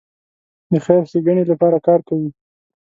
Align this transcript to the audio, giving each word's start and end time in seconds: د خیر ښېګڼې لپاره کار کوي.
د 0.71 0.73
خیر 0.85 1.03
ښېګڼې 1.09 1.43
لپاره 1.51 1.77
کار 1.87 1.99
کوي. 2.07 2.29